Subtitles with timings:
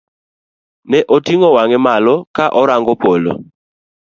[0.89, 3.31] Ne oting'o wang'e malo ka orango polo.